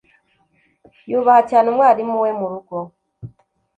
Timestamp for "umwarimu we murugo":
1.71-2.77